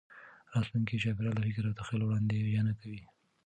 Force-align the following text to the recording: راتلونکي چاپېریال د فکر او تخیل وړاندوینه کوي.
راتلونکي 0.53 0.95
چاپېریال 1.03 1.33
د 1.35 1.39
فکر 1.45 1.63
او 1.65 1.77
تخیل 1.79 2.01
وړاندوینه 2.03 2.71
کوي. 2.81 3.03